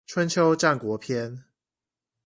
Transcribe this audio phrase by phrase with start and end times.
[0.07, 1.43] 春秋戰國篇